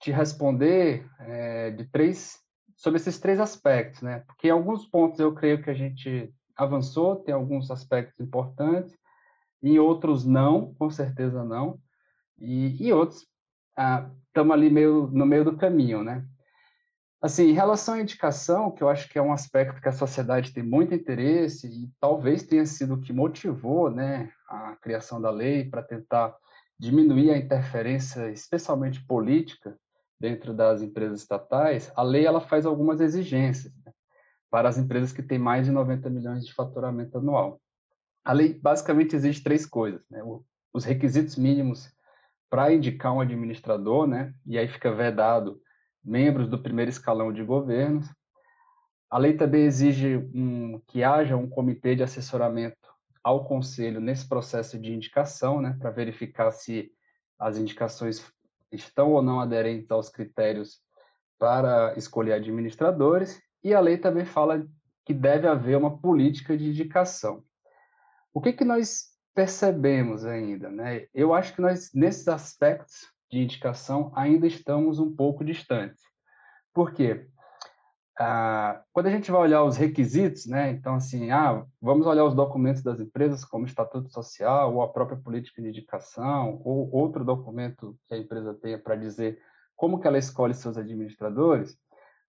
te 0.00 0.10
responder 0.10 1.06
é, 1.20 1.70
de 1.70 1.84
três 1.86 2.38
sobre 2.76 2.98
esses 2.98 3.18
três 3.18 3.38
aspectos, 3.38 4.00
né? 4.00 4.20
Porque 4.26 4.48
em 4.48 4.50
alguns 4.50 4.86
pontos 4.86 5.20
eu 5.20 5.34
creio 5.34 5.62
que 5.62 5.68
a 5.68 5.74
gente 5.74 6.32
avançou, 6.56 7.16
tem 7.16 7.34
alguns 7.34 7.70
aspectos 7.70 8.18
importantes, 8.18 8.96
em 9.62 9.78
outros 9.78 10.24
não, 10.24 10.74
com 10.74 10.88
certeza 10.88 11.44
não, 11.44 11.78
e, 12.38 12.86
e 12.86 12.92
outros 12.92 13.26
estamos 14.28 14.52
ah, 14.52 14.54
ali 14.54 14.70
meio 14.70 15.10
no 15.12 15.26
meio 15.26 15.44
do 15.44 15.56
caminho, 15.56 16.02
né? 16.02 16.24
Assim, 17.22 17.50
em 17.50 17.52
relação 17.52 17.94
à 17.94 18.00
indicação, 18.00 18.70
que 18.70 18.82
eu 18.82 18.88
acho 18.88 19.08
que 19.08 19.18
é 19.18 19.22
um 19.22 19.32
aspecto 19.32 19.80
que 19.80 19.88
a 19.88 19.92
sociedade 19.92 20.54
tem 20.54 20.62
muito 20.62 20.94
interesse 20.94 21.66
e 21.66 21.90
talvez 22.00 22.42
tenha 22.42 22.64
sido 22.64 22.94
o 22.94 23.00
que 23.00 23.12
motivou 23.12 23.90
né, 23.90 24.32
a 24.48 24.76
criação 24.76 25.20
da 25.20 25.30
lei 25.30 25.68
para 25.68 25.82
tentar 25.82 26.34
diminuir 26.78 27.30
a 27.30 27.36
interferência, 27.36 28.30
especialmente 28.30 29.04
política, 29.04 29.78
dentro 30.20 30.52
das 30.52 30.82
empresas 30.82 31.20
estatais, 31.20 31.90
a 31.96 32.02
lei 32.02 32.26
ela 32.26 32.42
faz 32.42 32.66
algumas 32.66 33.00
exigências 33.00 33.72
né, 33.84 33.92
para 34.50 34.68
as 34.68 34.76
empresas 34.76 35.12
que 35.12 35.22
têm 35.22 35.38
mais 35.38 35.64
de 35.64 35.72
90 35.72 36.10
milhões 36.10 36.44
de 36.44 36.52
faturamento 36.52 37.16
anual. 37.16 37.58
A 38.22 38.34
lei 38.34 38.52
basicamente 38.52 39.16
exige 39.16 39.42
três 39.42 39.64
coisas: 39.64 40.02
né, 40.10 40.22
os 40.74 40.84
requisitos 40.84 41.36
mínimos 41.36 41.90
para 42.50 42.72
indicar 42.72 43.14
um 43.14 43.20
administrador, 43.20 44.06
né, 44.06 44.34
e 44.44 44.58
aí 44.58 44.68
fica 44.68 44.92
vedado 44.92 45.58
membros 46.04 46.48
do 46.48 46.58
primeiro 46.58 46.90
escalão 46.90 47.32
de 47.32 47.42
governos. 47.42 48.06
A 49.10 49.18
lei 49.18 49.34
também 49.34 49.64
exige 49.64 50.16
um, 50.34 50.80
que 50.86 51.02
haja 51.02 51.36
um 51.36 51.48
comitê 51.48 51.94
de 51.96 52.02
assessoramento 52.02 52.88
ao 53.22 53.44
conselho 53.44 54.00
nesse 54.00 54.28
processo 54.28 54.78
de 54.78 54.92
indicação, 54.92 55.60
né, 55.60 55.76
para 55.78 55.90
verificar 55.90 56.50
se 56.52 56.90
as 57.38 57.58
indicações 57.58 58.24
estão 58.72 59.12
ou 59.12 59.22
não 59.22 59.40
aderentes 59.40 59.90
aos 59.90 60.08
critérios 60.08 60.80
para 61.38 61.94
escolher 61.96 62.34
administradores. 62.34 63.40
E 63.62 63.74
a 63.74 63.80
lei 63.80 63.98
também 63.98 64.24
fala 64.24 64.66
que 65.04 65.12
deve 65.12 65.48
haver 65.48 65.76
uma 65.76 65.98
política 65.98 66.56
de 66.56 66.68
indicação. 66.68 67.42
O 68.32 68.40
que, 68.40 68.52
que 68.52 68.64
nós 68.64 69.08
percebemos 69.34 70.24
ainda? 70.24 70.70
Né? 70.70 71.06
Eu 71.12 71.34
acho 71.34 71.54
que 71.54 71.60
nós, 71.60 71.90
nesses 71.92 72.28
aspectos, 72.28 73.08
de 73.30 73.38
indicação 73.38 74.12
ainda 74.14 74.46
estamos 74.46 74.98
um 74.98 75.14
pouco 75.14 75.44
distantes. 75.44 76.02
Por 76.74 76.92
quê? 76.92 77.26
Ah, 78.18 78.82
quando 78.92 79.06
a 79.06 79.10
gente 79.10 79.30
vai 79.30 79.40
olhar 79.40 79.64
os 79.64 79.76
requisitos, 79.76 80.46
né, 80.46 80.70
então 80.70 80.94
assim, 80.94 81.30
ah, 81.30 81.64
vamos 81.80 82.06
olhar 82.06 82.24
os 82.24 82.34
documentos 82.34 82.82
das 82.82 83.00
empresas, 83.00 83.44
como 83.44 83.64
o 83.64 83.66
estatuto 83.66 84.10
social, 84.10 84.74
ou 84.74 84.82
a 84.82 84.92
própria 84.92 85.16
política 85.18 85.62
de 85.62 85.68
indicação, 85.68 86.60
ou 86.62 86.90
outro 86.92 87.24
documento 87.24 87.96
que 88.06 88.14
a 88.14 88.18
empresa 88.18 88.52
tenha 88.52 88.78
para 88.78 88.94
dizer 88.94 89.40
como 89.74 89.98
que 89.98 90.06
ela 90.06 90.18
escolhe 90.18 90.52
seus 90.52 90.76
administradores, 90.76 91.78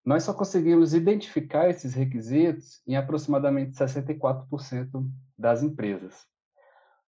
nós 0.05 0.23
só 0.23 0.33
conseguimos 0.33 0.93
identificar 0.93 1.69
esses 1.69 1.93
requisitos 1.93 2.81
em 2.87 2.95
aproximadamente 2.95 3.77
64% 3.77 5.05
das 5.37 5.61
empresas. 5.61 6.25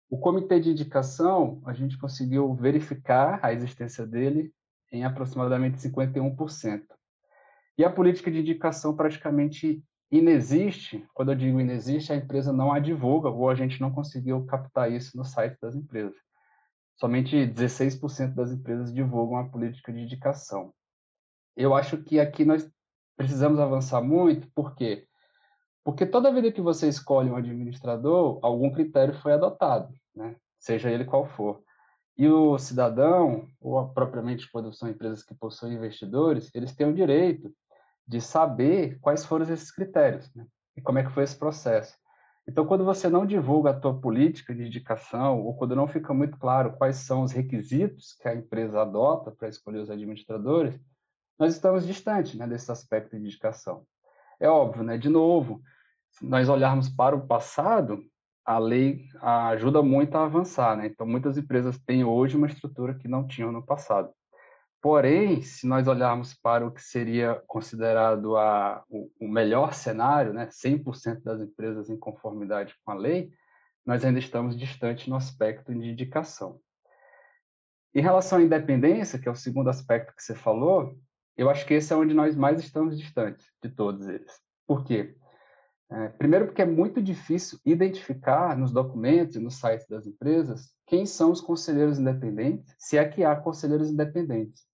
O 0.10 0.18
comitê 0.18 0.60
de 0.60 0.72
indicação, 0.72 1.62
a 1.64 1.72
gente 1.72 1.96
conseguiu 1.96 2.52
verificar 2.56 3.40
a 3.44 3.54
existência 3.54 4.08
dele 4.08 4.52
em 4.92 5.06
aproximadamente 5.06 5.78
51%. 5.78 6.82
E 7.78 7.86
a 7.86 7.92
política 7.92 8.32
de 8.32 8.40
indicação 8.40 8.96
praticamente 8.96 9.84
inexiste. 10.12 11.08
Quando 11.14 11.32
eu 11.32 11.38
digo 11.38 11.62
inexiste, 11.62 12.12
a 12.12 12.16
empresa 12.16 12.52
não 12.52 12.74
a 12.74 12.80
divulga 12.80 13.30
ou 13.30 13.52
a 13.52 13.54
gente 13.54 13.80
não 13.80 13.92
conseguiu 13.92 14.44
captar 14.46 14.92
isso 14.92 15.16
no 15.16 15.24
site 15.24 15.60
das 15.62 15.76
empresas. 15.76 16.18
Somente 16.96 17.36
16% 17.46 18.34
das 18.34 18.52
empresas 18.52 18.92
divulgam 18.92 19.38
a 19.38 19.48
política 19.48 19.94
de 19.94 20.00
indicação. 20.00 20.74
Eu 21.56 21.76
acho 21.76 21.98
que 22.00 22.20
aqui 22.20 22.44
nós 22.44 22.68
precisamos 23.16 23.60
avançar 23.60 24.02
muito, 24.02 24.50
por 24.56 24.74
quê? 24.74 25.06
Porque 25.84 26.04
toda 26.04 26.34
vida 26.34 26.52
que 26.52 26.62
você 26.62 26.88
escolhe 26.88 27.30
um 27.30 27.36
administrador, 27.36 28.40
algum 28.42 28.72
critério 28.72 29.14
foi 29.14 29.34
adotado 29.34 29.94
né? 30.16 30.36
seja 30.60 30.92
ele 30.92 31.06
qual 31.06 31.26
for. 31.26 31.62
E 32.18 32.28
o 32.28 32.58
cidadão, 32.58 33.48
ou 33.62 33.88
propriamente 33.90 34.52
quando 34.52 34.74
são 34.74 34.90
empresas 34.90 35.24
que 35.24 35.34
possuem 35.34 35.76
investidores, 35.76 36.50
eles 36.54 36.76
têm 36.76 36.88
o 36.88 36.94
direito 36.94 37.54
de 38.06 38.20
saber 38.20 39.00
quais 39.00 39.26
foram 39.26 39.46
esses 39.46 39.72
critérios 39.72 40.34
né? 40.36 40.46
e 40.76 40.82
como 40.82 41.00
é 41.00 41.04
que 41.04 41.12
foi 41.12 41.24
esse 41.24 41.38
processo. 41.38 41.96
Então, 42.48 42.66
quando 42.66 42.84
você 42.84 43.08
não 43.08 43.28
divulga 43.28 43.70
a 43.70 43.80
tua 43.80 43.94
política 43.94 44.56
de 44.56 44.66
indicação, 44.66 45.40
ou 45.40 45.56
quando 45.56 45.76
não 45.76 45.88
fica 45.88 46.14
muito 46.16 46.36
claro 46.38 46.76
quais 46.78 46.96
são 46.96 47.22
os 47.22 47.32
requisitos 47.32 48.14
que 48.20 48.28
a 48.28 48.34
empresa 48.34 48.82
adota 48.82 49.30
para 49.32 49.48
escolher 49.48 49.78
os 49.78 49.90
administradores, 49.92 50.80
nós 51.38 51.54
estamos 51.54 51.86
distantes 51.86 52.34
né, 52.34 52.48
desse 52.48 52.72
aspecto 52.72 53.16
de 53.16 53.22
indicação. 53.22 53.86
É 54.40 54.50
óbvio, 54.50 54.84
né? 54.84 54.98
De 54.98 55.10
novo, 55.10 55.62
se 56.10 56.26
nós 56.26 56.50
olharmos 56.50 56.90
para 56.90 57.16
o 57.16 57.28
passado, 57.28 58.04
a 58.50 58.58
lei 58.58 59.06
ajuda 59.22 59.84
muito 59.84 60.16
a 60.16 60.26
avançar, 60.26 60.76
né? 60.76 60.88
Então, 60.88 61.06
muitas 61.06 61.38
empresas 61.38 61.78
têm 61.78 62.04
hoje 62.04 62.36
uma 62.36 62.48
estrutura 62.48 62.96
que 62.96 63.08
não 63.08 63.28
tinham 63.28 63.52
no 63.52 63.64
passado. 63.64 64.12
Porém, 64.82 65.44
se 65.44 65.68
nós 65.68 65.88
olharmos 65.88 66.34
para 66.34 66.66
o 66.66 66.72
que 66.72 66.82
seria 66.82 67.36
considerado 67.46 68.36
a, 68.38 68.84
o, 68.90 69.12
o 69.22 69.28
melhor 69.28 69.76
cenário, 69.76 70.34
né, 70.34 70.48
100% 70.48 71.22
das 71.22 71.42
empresas 71.42 71.92
em 71.92 71.98
conformidade 72.00 72.74
com 72.84 72.90
a 72.90 72.96
lei, 72.96 73.32
nós 73.86 74.04
ainda 74.04 74.18
estamos 74.18 74.58
distantes 74.58 75.06
no 75.06 75.16
aspecto 75.16 75.72
de 75.72 75.88
indicação. 75.88 76.60
Em 77.94 78.02
relação 78.02 78.40
à 78.40 78.42
independência, 78.42 79.20
que 79.20 79.30
é 79.30 79.32
o 79.32 79.36
segundo 79.36 79.70
aspecto 79.70 80.16
que 80.16 80.24
você 80.24 80.34
falou, 80.34 80.98
eu 81.38 81.52
acho 81.52 81.68
que 81.68 81.76
esse 81.76 81.94
é 81.94 81.96
onde 81.96 82.16
nós 82.16 82.36
mais 82.36 82.60
estamos 82.60 82.98
distantes 82.98 83.46
de 83.62 83.70
todos 83.70 84.08
eles. 84.08 84.42
Por 84.66 84.84
quê? 84.84 85.16
É, 85.92 86.08
primeiro, 86.10 86.46
porque 86.46 86.62
é 86.62 86.66
muito 86.66 87.02
difícil 87.02 87.60
identificar 87.66 88.56
nos 88.56 88.72
documentos 88.72 89.36
e 89.36 89.40
nos 89.40 89.56
sites 89.56 89.88
das 89.88 90.06
empresas 90.06 90.72
quem 90.86 91.04
são 91.06 91.32
os 91.32 91.42
conselheiros 91.42 91.98
independentes, 91.98 92.76
se 92.78 92.98
é 92.98 93.08
que 93.08 93.24
há 93.24 93.36
conselheiros 93.36 93.90
independentes. 93.90 94.68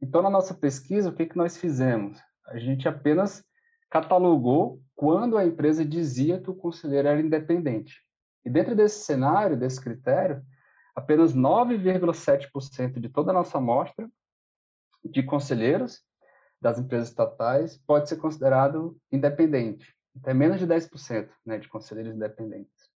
Então, 0.00 0.22
na 0.22 0.30
nossa 0.30 0.54
pesquisa, 0.54 1.08
o 1.08 1.12
que, 1.12 1.26
que 1.26 1.36
nós 1.36 1.56
fizemos? 1.56 2.20
A 2.46 2.58
gente 2.58 2.86
apenas 2.86 3.44
catalogou 3.90 4.80
quando 4.94 5.36
a 5.36 5.44
empresa 5.44 5.84
dizia 5.84 6.40
que 6.40 6.50
o 6.50 6.54
conselheiro 6.54 7.08
era 7.08 7.20
independente. 7.20 8.00
E 8.44 8.50
dentro 8.50 8.76
desse 8.76 9.04
cenário, 9.04 9.56
desse 9.56 9.80
critério, 9.80 10.44
apenas 10.94 11.34
9,7% 11.34 13.00
de 13.00 13.08
toda 13.08 13.32
a 13.32 13.34
nossa 13.34 13.58
amostra 13.58 14.08
de 15.04 15.24
conselheiros 15.24 16.02
das 16.60 16.78
empresas 16.78 17.08
estatais 17.08 17.76
pode 17.78 18.08
ser 18.08 18.16
considerado 18.16 18.96
independente 19.10 19.95
até 20.16 20.34
menos 20.34 20.58
de 20.58 20.66
10% 20.66 21.28
né, 21.44 21.58
de 21.58 21.68
conselheiros 21.68 22.14
independentes. 22.14 22.90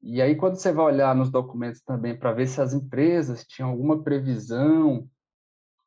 E 0.00 0.22
aí, 0.22 0.36
quando 0.36 0.56
você 0.56 0.72
vai 0.72 0.86
olhar 0.86 1.14
nos 1.14 1.30
documentos 1.30 1.80
também 1.80 2.16
para 2.16 2.32
ver 2.32 2.46
se 2.46 2.60
as 2.60 2.72
empresas 2.72 3.44
tinham 3.44 3.70
alguma 3.70 4.02
previsão 4.02 5.08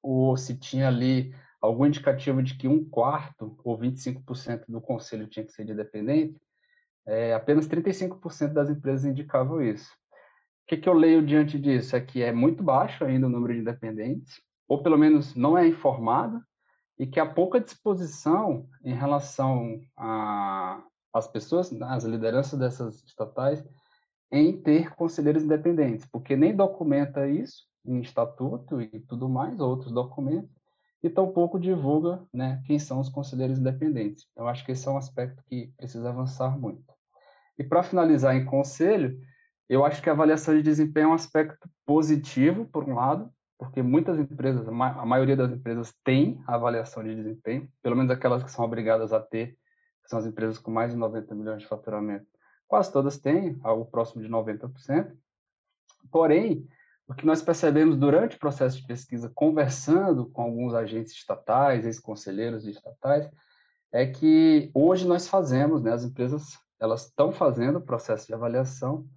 ou 0.02 0.36
se 0.36 0.58
tinha 0.58 0.88
ali 0.88 1.34
algum 1.62 1.86
indicativo 1.86 2.42
de 2.42 2.58
que 2.58 2.68
um 2.68 2.84
quarto 2.84 3.58
ou 3.64 3.78
25% 3.78 4.66
do 4.68 4.82
conselho 4.82 5.28
tinha 5.28 5.46
que 5.46 5.52
ser 5.52 5.64
de 5.64 5.74
dependente, 5.74 6.42
é, 7.06 7.34
apenas 7.34 7.68
35% 7.68 8.52
das 8.52 8.70
empresas 8.70 9.06
indicavam 9.06 9.62
isso. 9.62 9.92
O 9.92 10.68
que, 10.68 10.78
que 10.78 10.90
eu 10.90 10.94
leio 10.94 11.26
diante 11.26 11.60
disso? 11.60 11.96
É 11.96 12.02
que 12.02 12.22
é 12.22 12.32
muito 12.32 12.64
baixo 12.64 13.04
ainda 13.04 13.28
o 13.28 13.30
número 13.30 13.54
de 13.54 13.60
independentes, 13.60 14.42
ou 14.68 14.82
pelo 14.82 14.98
menos 14.98 15.36
não 15.36 15.58
é 15.58 15.68
informado, 15.68 16.42
e 17.00 17.08
que 17.08 17.20
há 17.20 17.26
pouca 17.26 17.60
disposição 17.60 18.68
em 18.84 18.94
relação 18.94 19.82
às 21.14 21.28
pessoas, 21.28 21.72
às 21.82 22.04
lideranças 22.04 22.60
dessas 22.60 23.04
estatais, 23.04 23.64
em 24.32 24.62
ter 24.62 24.96
conselheiros 24.96 25.44
independentes, 25.44 26.08
porque 26.12 26.36
nem 26.36 26.56
documenta 26.56 27.28
isso 27.28 27.66
em 27.86 28.00
estatuto 28.00 28.80
e 28.82 29.00
tudo 29.02 29.28
mais, 29.28 29.60
outros 29.60 29.92
documentos, 29.92 30.50
e 31.04 31.10
tampouco 31.10 31.60
divulga 31.60 32.24
né, 32.32 32.62
quem 32.66 32.78
são 32.78 33.00
os 33.00 33.10
conselheiros 33.10 33.58
independentes. 33.58 34.28
Eu 34.38 34.48
acho 34.48 34.64
que 34.64 34.72
esse 34.72 34.88
é 34.88 34.92
um 34.92 34.98
aspecto 34.98 35.44
que 35.48 35.74
precisa 35.76 36.10
avançar 36.10 36.58
muito. 36.60 36.94
E 37.58 37.64
para 37.64 37.82
finalizar 37.84 38.36
em 38.36 38.46
conselho, 38.46 39.20
Eu 39.72 39.86
acho 39.86 40.02
que 40.02 40.10
a 40.10 40.12
avaliação 40.12 40.54
de 40.54 40.62
desempenho 40.62 41.06
é 41.06 41.08
um 41.12 41.14
aspecto 41.14 41.70
positivo, 41.86 42.66
por 42.66 42.84
um 42.84 42.94
lado, 42.94 43.32
porque 43.62 43.84
muitas 43.84 44.18
empresas, 44.18 44.68
a 44.68 45.06
maioria 45.06 45.38
das 45.38 45.52
empresas 45.52 45.94
tem 46.04 46.44
avaliação 46.48 47.04
de 47.04 47.14
desempenho, 47.14 47.72
pelo 47.84 47.96
menos 47.96 48.10
aquelas 48.10 48.42
que 48.42 48.50
são 48.50 48.66
obrigadas 48.66 49.14
a 49.14 49.20
ter, 49.20 49.56
que 50.02 50.10
são 50.10 50.18
as 50.18 50.26
empresas 50.26 50.58
com 50.58 50.72
mais 50.72 50.92
de 50.92 50.98
90 50.98 51.36
milhões 51.36 51.62
de 51.62 51.68
faturamento. 51.68 52.26
Quase 52.68 52.92
todas 52.92 53.20
têm, 53.20 53.60
algo 53.64 53.86
próximo 53.86 54.24
de 54.24 54.28
90%. 54.28 55.16
Porém, 56.12 56.68
o 57.08 57.14
que 57.14 57.24
nós 57.24 57.44
percebemos 57.44 57.96
durante 57.96 58.36
o 58.36 58.40
processo 58.40 58.78
de 58.78 58.88
pesquisa, 58.88 59.32
conversando 59.36 60.26
com 60.26 60.42
alguns 60.42 60.74
agentes 60.74 61.14
estatais, 61.14 61.86
ex-conselheiros 61.86 62.66
estatais, 62.66 63.30
é 63.92 64.08
que 64.08 64.72
hoje 64.74 65.08
nós 65.08 65.28
fazemos, 65.28 65.84
né, 65.84 65.94
as 65.94 66.04
empresas 66.04 66.58
elas 66.80 67.06
estão 67.06 67.32
fazendo 67.32 67.78
o 67.78 67.86
processo 67.86 68.26
de 68.26 68.34
avaliação, 68.34 69.08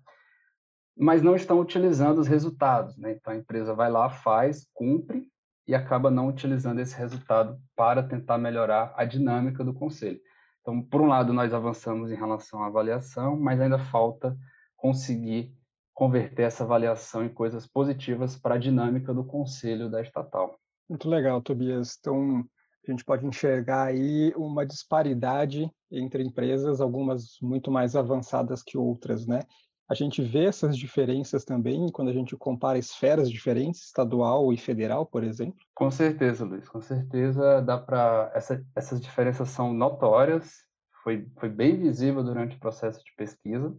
mas 0.96 1.22
não 1.22 1.34
estão 1.34 1.58
utilizando 1.60 2.18
os 2.18 2.26
resultados. 2.26 2.96
Né? 2.96 3.12
Então 3.12 3.32
a 3.32 3.36
empresa 3.36 3.74
vai 3.74 3.90
lá, 3.90 4.08
faz, 4.08 4.66
cumpre 4.72 5.26
e 5.66 5.74
acaba 5.74 6.10
não 6.10 6.28
utilizando 6.28 6.80
esse 6.80 6.96
resultado 6.96 7.58
para 7.74 8.02
tentar 8.02 8.38
melhorar 8.38 8.92
a 8.96 9.04
dinâmica 9.04 9.64
do 9.64 9.74
conselho. 9.74 10.20
Então, 10.60 10.80
por 10.82 11.00
um 11.00 11.06
lado, 11.06 11.32
nós 11.32 11.52
avançamos 11.52 12.10
em 12.10 12.16
relação 12.16 12.62
à 12.62 12.66
avaliação, 12.66 13.38
mas 13.38 13.60
ainda 13.60 13.78
falta 13.78 14.36
conseguir 14.76 15.54
converter 15.92 16.42
essa 16.42 16.64
avaliação 16.64 17.24
em 17.24 17.28
coisas 17.28 17.66
positivas 17.66 18.36
para 18.36 18.54
a 18.54 18.58
dinâmica 18.58 19.12
do 19.12 19.24
conselho 19.24 19.90
da 19.90 20.00
estatal. 20.00 20.58
Muito 20.88 21.08
legal, 21.08 21.40
Tobias. 21.40 21.96
Então, 21.98 22.44
a 22.86 22.90
gente 22.90 23.04
pode 23.04 23.26
enxergar 23.26 23.84
aí 23.84 24.32
uma 24.36 24.66
disparidade 24.66 25.70
entre 25.90 26.22
empresas, 26.22 26.80
algumas 26.80 27.38
muito 27.40 27.70
mais 27.70 27.94
avançadas 27.94 28.62
que 28.62 28.76
outras, 28.76 29.26
né? 29.26 29.40
A 29.88 29.94
gente 29.94 30.22
vê 30.22 30.44
essas 30.44 30.78
diferenças 30.78 31.44
também 31.44 31.90
quando 31.92 32.08
a 32.08 32.12
gente 32.12 32.34
compara 32.36 32.78
esferas 32.78 33.30
diferentes, 33.30 33.84
estadual 33.84 34.50
e 34.52 34.56
federal, 34.56 35.04
por 35.04 35.22
exemplo? 35.22 35.60
Com 35.74 35.90
certeza, 35.90 36.44
Luiz, 36.44 36.66
com 36.68 36.80
certeza 36.80 37.60
dá 37.60 37.76
para 37.76 38.32
essa, 38.34 38.64
essas 38.74 39.00
diferenças 39.00 39.50
são 39.50 39.74
notórias, 39.74 40.64
foi, 41.02 41.28
foi 41.38 41.50
bem 41.50 41.76
visível 41.76 42.24
durante 42.24 42.56
o 42.56 42.60
processo 42.60 43.04
de 43.04 43.12
pesquisa. 43.14 43.76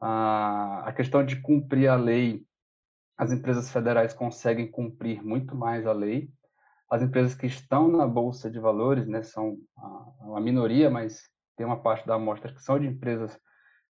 Ah, 0.00 0.84
a 0.86 0.92
questão 0.92 1.24
de 1.24 1.36
cumprir 1.42 1.88
a 1.88 1.96
lei, 1.96 2.42
as 3.18 3.30
empresas 3.30 3.70
federais 3.70 4.14
conseguem 4.14 4.70
cumprir 4.70 5.22
muito 5.22 5.54
mais 5.54 5.86
a 5.86 5.92
lei, 5.92 6.30
as 6.90 7.02
empresas 7.02 7.34
que 7.34 7.46
estão 7.46 7.88
na 7.88 8.06
bolsa 8.06 8.50
de 8.50 8.58
valores, 8.58 9.06
né, 9.06 9.22
são 9.22 9.58
uma 10.20 10.40
minoria, 10.40 10.88
mas 10.88 11.20
tem 11.56 11.66
uma 11.66 11.80
parte 11.80 12.06
da 12.06 12.14
amostra 12.14 12.52
que 12.52 12.62
são 12.62 12.80
de 12.80 12.86
empresas 12.86 13.38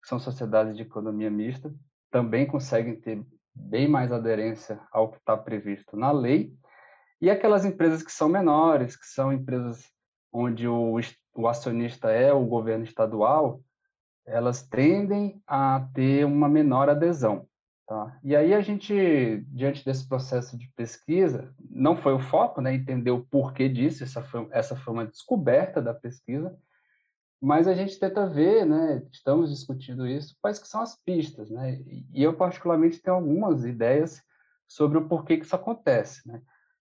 que 0.00 0.08
são 0.08 0.18
sociedades 0.18 0.76
de 0.76 0.82
economia 0.82 1.30
mista, 1.30 1.72
também 2.10 2.46
conseguem 2.46 2.96
ter 2.96 3.24
bem 3.54 3.88
mais 3.88 4.12
aderência 4.12 4.80
ao 4.90 5.10
que 5.10 5.18
está 5.18 5.36
previsto 5.36 5.96
na 5.96 6.10
lei. 6.10 6.52
E 7.20 7.28
aquelas 7.30 7.64
empresas 7.64 8.02
que 8.02 8.12
são 8.12 8.28
menores, 8.28 8.96
que 8.96 9.06
são 9.06 9.32
empresas 9.32 9.84
onde 10.32 10.66
o, 10.66 10.98
o 11.34 11.48
acionista 11.48 12.10
é 12.10 12.32
o 12.32 12.46
governo 12.46 12.84
estadual, 12.84 13.60
elas 14.26 14.62
tendem 14.62 15.42
a 15.46 15.88
ter 15.94 16.24
uma 16.24 16.48
menor 16.48 16.88
adesão. 16.88 17.46
Tá? 17.86 18.16
E 18.22 18.36
aí 18.36 18.54
a 18.54 18.60
gente, 18.60 19.44
diante 19.48 19.84
desse 19.84 20.08
processo 20.08 20.56
de 20.56 20.70
pesquisa, 20.76 21.52
não 21.68 21.96
foi 21.96 22.14
o 22.14 22.20
foco, 22.20 22.60
né, 22.60 22.72
entender 22.72 23.10
o 23.10 23.24
porquê 23.24 23.68
disso, 23.68 24.04
essa 24.04 24.22
foi, 24.22 24.46
essa 24.52 24.76
foi 24.76 24.94
uma 24.94 25.06
descoberta 25.06 25.82
da 25.82 25.92
pesquisa, 25.92 26.56
mas 27.40 27.66
a 27.66 27.74
gente 27.74 27.98
tenta 27.98 28.26
ver, 28.26 28.66
né, 28.66 29.02
estamos 29.10 29.50
discutindo 29.50 30.06
isso, 30.06 30.36
quais 30.42 30.58
que 30.58 30.68
são 30.68 30.82
as 30.82 30.94
pistas, 31.02 31.50
né, 31.50 31.80
e 32.12 32.22
eu 32.22 32.34
particularmente 32.36 33.00
tenho 33.00 33.16
algumas 33.16 33.64
ideias 33.64 34.22
sobre 34.68 34.98
o 34.98 35.08
porquê 35.08 35.38
que 35.38 35.46
isso 35.46 35.56
acontece, 35.56 36.26
né. 36.28 36.42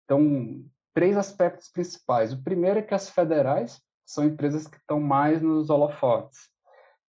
Então, 0.05 0.65
três 0.93 1.15
aspectos 1.15 1.69
principais. 1.69 2.33
O 2.33 2.43
primeiro 2.43 2.79
é 2.79 2.81
que 2.81 2.93
as 2.93 3.10
federais 3.10 3.81
são 4.05 4.25
empresas 4.25 4.67
que 4.67 4.77
estão 4.77 5.00
mais 5.00 5.42
nos 5.42 5.70
holofotes. 5.70 6.50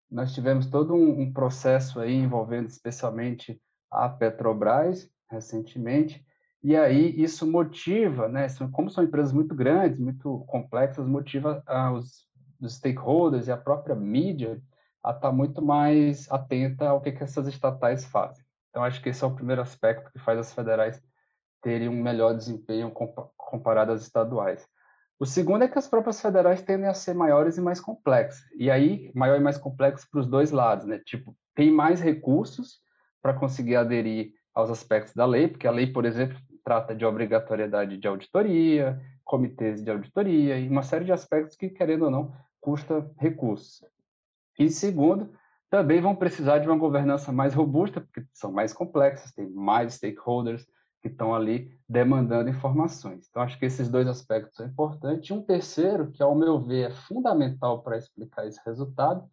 Nós 0.09 0.33
tivemos 0.33 0.67
todo 0.67 0.93
um, 0.93 1.21
um 1.21 1.33
processo 1.33 1.99
aí 1.99 2.13
envolvendo 2.13 2.67
especialmente 2.67 3.59
a 3.91 4.07
Petrobras 4.07 5.09
recentemente, 5.29 6.25
e 6.63 6.77
aí 6.77 7.21
isso 7.21 7.45
motiva, 7.45 8.29
né, 8.29 8.47
como 8.71 8.89
são 8.89 9.03
empresas 9.03 9.33
muito 9.33 9.53
grandes, 9.53 9.99
muito 9.99 10.45
complexas, 10.47 11.05
motiva 11.05 11.61
os, 11.93 12.25
os 12.65 12.75
stakeholders 12.75 13.47
e 13.47 13.51
a 13.51 13.57
própria 13.57 13.95
mídia 13.95 14.61
a 15.03 15.09
estar 15.09 15.29
tá 15.29 15.31
muito 15.31 15.61
mais 15.61 16.31
atenta 16.31 16.87
ao 16.87 17.01
que, 17.01 17.11
que 17.11 17.23
essas 17.23 17.47
estatais 17.47 18.05
fazem. 18.05 18.43
Então, 18.69 18.83
acho 18.83 19.01
que 19.01 19.09
esse 19.09 19.23
é 19.23 19.27
o 19.27 19.35
primeiro 19.35 19.61
aspecto 19.61 20.11
que 20.11 20.19
faz 20.19 20.39
as 20.39 20.53
federais 20.53 21.01
terem 21.61 21.87
um 21.87 22.01
melhor 22.01 22.35
desempenho 22.35 22.91
comparado 23.37 23.91
às 23.91 24.01
estaduais. 24.01 24.67
O 25.19 25.25
segundo 25.25 25.63
é 25.63 25.67
que 25.67 25.77
as 25.77 25.87
próprias 25.87 26.19
federais 26.19 26.61
tendem 26.61 26.87
a 26.87 26.93
ser 26.93 27.13
maiores 27.13 27.57
e 27.57 27.61
mais 27.61 27.79
complexas. 27.79 28.43
E 28.57 28.69
aí, 28.69 29.11
maior 29.13 29.39
e 29.39 29.43
mais 29.43 29.57
complexo 29.57 30.07
para 30.11 30.19
os 30.19 30.27
dois 30.27 30.51
lados, 30.51 30.85
né? 30.85 30.99
Tipo, 31.05 31.35
tem 31.55 31.71
mais 31.71 32.01
recursos 32.01 32.79
para 33.21 33.33
conseguir 33.33 33.75
aderir 33.75 34.33
aos 34.53 34.69
aspectos 34.69 35.13
da 35.13 35.25
lei, 35.25 35.47
porque 35.47 35.67
a 35.67 35.71
lei, 35.71 35.87
por 35.87 36.03
exemplo, 36.03 36.37
trata 36.63 36.95
de 36.95 37.05
obrigatoriedade 37.05 37.97
de 37.97 38.07
auditoria, 38.07 38.99
comitês 39.23 39.81
de 39.81 39.89
auditoria 39.89 40.57
e 40.57 40.67
uma 40.67 40.83
série 40.83 41.05
de 41.05 41.11
aspectos 41.11 41.55
que, 41.55 41.69
querendo 41.69 42.05
ou 42.05 42.11
não, 42.11 42.33
custa 42.63 43.11
recursos. 43.17 43.85
E 44.57 44.69
segundo, 44.69 45.29
também 45.69 45.99
vão 45.99 46.15
precisar 46.15 46.59
de 46.59 46.67
uma 46.67 46.77
governança 46.77 47.31
mais 47.31 47.53
robusta, 47.53 47.99
porque 47.99 48.25
são 48.31 48.51
mais 48.51 48.71
complexas, 48.71 49.33
tem 49.33 49.49
mais 49.49 49.95
stakeholders 49.95 50.65
que 51.01 51.09
estão 51.09 51.35
ali 51.35 51.77
demandando 51.89 52.49
informações. 52.49 53.27
Então, 53.29 53.41
acho 53.43 53.59
que 53.59 53.65
esses 53.65 53.89
dois 53.89 54.07
aspectos 54.07 54.55
são 54.55 54.65
importantes. 54.65 55.29
E 55.29 55.33
um 55.33 55.41
terceiro, 55.41 56.09
que 56.09 56.23
ao 56.23 56.33
meu 56.33 56.57
ver 56.61 56.89
é 56.89 56.91
fundamental 56.91 57.83
para 57.83 57.97
explicar 57.97 58.47
esse 58.47 58.61
resultado, 58.65 59.29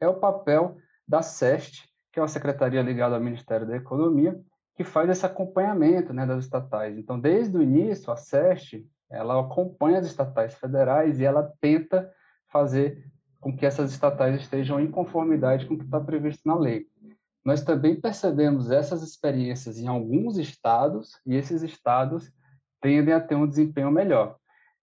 é 0.00 0.08
o 0.08 0.18
papel 0.18 0.78
da 1.06 1.20
SEST, 1.20 1.86
que 2.10 2.18
é 2.18 2.22
uma 2.22 2.28
secretaria 2.28 2.80
ligada 2.80 3.14
ao 3.14 3.20
Ministério 3.20 3.66
da 3.66 3.76
Economia, 3.76 4.40
que 4.74 4.84
faz 4.84 5.10
esse 5.10 5.26
acompanhamento 5.26 6.14
né, 6.14 6.24
das 6.24 6.44
estatais. 6.44 6.96
Então, 6.96 7.20
desde 7.20 7.54
o 7.58 7.62
início, 7.62 8.10
a 8.10 8.16
SEST 8.16 8.88
ela 9.10 9.38
acompanha 9.38 9.98
as 9.98 10.06
estatais 10.06 10.54
federais 10.54 11.20
e 11.20 11.24
ela 11.24 11.52
tenta 11.60 12.10
fazer 12.50 13.10
com 13.40 13.56
que 13.56 13.64
essas 13.64 13.90
estatais 13.90 14.40
estejam 14.40 14.78
em 14.80 14.90
conformidade 14.90 15.66
com 15.66 15.74
o 15.74 15.78
que 15.78 15.84
está 15.84 16.00
previsto 16.00 16.46
na 16.46 16.56
lei. 16.56 16.86
Nós 17.44 17.62
também 17.62 17.98
percebemos 17.98 18.70
essas 18.70 19.02
experiências 19.02 19.78
em 19.78 19.86
alguns 19.86 20.36
estados 20.36 21.18
e 21.24 21.34
esses 21.34 21.62
estados 21.62 22.30
tendem 22.80 23.14
a 23.14 23.20
ter 23.20 23.34
um 23.34 23.48
desempenho 23.48 23.90
melhor. 23.90 24.36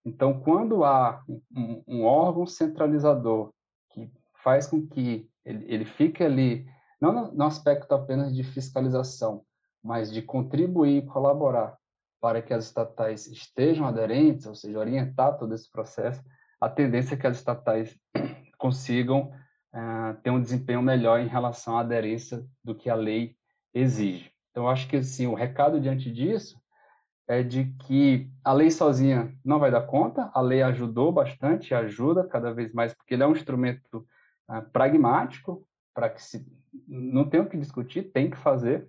Então, 0.04 0.40
quando 0.40 0.84
há 0.84 1.22
um, 1.28 1.82
um 1.86 2.04
órgão 2.04 2.46
centralizador 2.46 3.52
que 3.90 4.10
faz 4.42 4.66
com 4.66 4.86
que 4.86 5.28
ele, 5.44 5.64
ele 5.72 5.84
fique 5.84 6.22
ali 6.24 6.66
não 7.00 7.12
no, 7.12 7.32
no 7.32 7.44
aspecto 7.44 7.92
apenas 7.94 8.34
de 8.34 8.42
fiscalização, 8.42 9.44
mas 9.82 10.12
de 10.12 10.20
contribuir 10.20 11.04
e 11.04 11.06
colaborar 11.06 11.76
para 12.20 12.42
que 12.42 12.52
as 12.52 12.64
estatais 12.64 13.26
estejam 13.28 13.86
aderentes, 13.86 14.46
ou 14.46 14.54
seja, 14.54 14.78
orientar 14.78 15.38
todo 15.38 15.54
esse 15.54 15.70
processo, 15.70 16.22
a 16.60 16.68
tendência 16.68 17.14
é 17.14 17.16
que 17.16 17.26
as 17.26 17.36
estatais 17.36 17.98
consigam 18.58 19.32
uh, 19.72 20.14
ter 20.22 20.30
um 20.30 20.40
desempenho 20.40 20.82
melhor 20.82 21.20
em 21.20 21.28
relação 21.28 21.76
à 21.76 21.80
aderência 21.80 22.44
do 22.62 22.74
que 22.74 22.90
a 22.90 22.94
lei 22.94 23.36
exige. 23.72 24.32
Então, 24.50 24.68
acho 24.68 24.88
que 24.88 24.96
assim, 24.96 25.26
o 25.26 25.34
recado 25.34 25.80
diante 25.80 26.10
disso 26.10 26.60
é 27.28 27.42
de 27.42 27.66
que 27.86 28.30
a 28.42 28.52
lei 28.52 28.70
sozinha 28.70 29.32
não 29.44 29.58
vai 29.58 29.70
dar 29.70 29.82
conta, 29.82 30.30
a 30.32 30.40
lei 30.40 30.62
ajudou 30.62 31.12
bastante, 31.12 31.74
ajuda 31.74 32.26
cada 32.26 32.52
vez 32.52 32.72
mais, 32.72 32.94
porque 32.94 33.14
ele 33.14 33.22
é 33.22 33.26
um 33.26 33.36
instrumento 33.36 34.06
uh, 34.48 34.62
pragmático, 34.72 35.64
para 35.94 36.08
que 36.08 36.22
se 36.22 36.46
não 36.86 37.28
tem 37.28 37.40
o 37.40 37.48
que 37.48 37.56
discutir, 37.56 38.10
tem 38.12 38.30
que 38.30 38.36
fazer, 38.36 38.88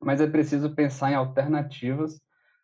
mas 0.00 0.20
é 0.20 0.26
preciso 0.26 0.74
pensar 0.74 1.12
em 1.12 1.14
alternativas 1.14 2.20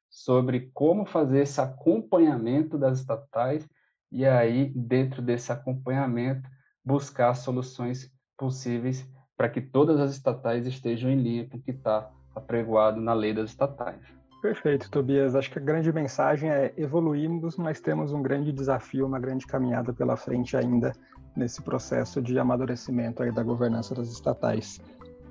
sobre 0.08 0.70
como 0.72 1.04
fazer 1.04 1.40
esse 1.40 1.60
acompanhamento 1.60 2.78
das 2.78 2.98
estatais 3.00 3.68
e 4.10 4.24
aí, 4.24 4.72
dentro 4.74 5.20
desse 5.20 5.52
acompanhamento, 5.52 6.48
buscar 6.84 7.34
soluções 7.34 8.10
possíveis 8.38 9.06
para 9.36 9.48
que 9.48 9.60
todas 9.60 10.00
as 10.00 10.12
estatais 10.12 10.66
estejam 10.66 11.10
em 11.10 11.20
linha 11.20 11.48
com 11.48 11.56
o 11.58 11.62
que 11.62 11.72
está 11.72 12.10
apregoado 12.34 13.00
na 13.00 13.12
lei 13.12 13.34
das 13.34 13.50
estatais. 13.50 14.00
Perfeito, 14.40 14.90
Tobias. 14.90 15.34
Acho 15.34 15.50
que 15.50 15.58
a 15.58 15.62
grande 15.62 15.92
mensagem 15.92 16.50
é 16.50 16.72
evoluímos, 16.76 17.56
mas 17.56 17.80
temos 17.80 18.12
um 18.12 18.22
grande 18.22 18.52
desafio, 18.52 19.06
uma 19.06 19.18
grande 19.18 19.46
caminhada 19.46 19.92
pela 19.92 20.16
frente 20.16 20.56
ainda 20.56 20.92
nesse 21.34 21.60
processo 21.62 22.22
de 22.22 22.38
amadurecimento 22.38 23.22
aí 23.22 23.32
da 23.32 23.42
governança 23.42 23.94
das 23.94 24.08
estatais. 24.08 24.80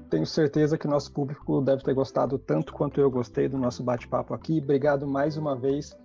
Tenho 0.10 0.26
certeza 0.26 0.78
que 0.78 0.88
nosso 0.88 1.12
público 1.12 1.62
deve 1.62 1.84
ter 1.84 1.94
gostado 1.94 2.38
tanto 2.38 2.74
quanto 2.74 3.00
eu 3.00 3.10
gostei 3.10 3.48
do 3.48 3.58
nosso 3.58 3.84
bate-papo 3.84 4.34
aqui. 4.34 4.60
Obrigado 4.60 5.08
mais 5.08 5.38
uma 5.38 5.56
vez 5.56 5.96